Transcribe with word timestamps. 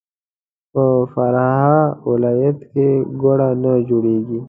په 0.71 0.83
فراه 1.13 1.77
ولایت 2.09 2.57
کې 2.71 2.87
ګوړه 3.21 3.49
نه 3.63 3.73
جوړیږي. 3.89 4.39